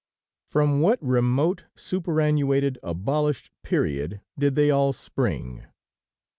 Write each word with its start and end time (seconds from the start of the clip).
From 0.47 0.79
what 0.81 0.97
remote 0.99 1.65
superannuated, 1.75 2.79
abolished 2.81 3.51
period 3.61 4.19
did 4.35 4.55
they 4.55 4.71
all 4.71 4.93
spring? 4.93 5.67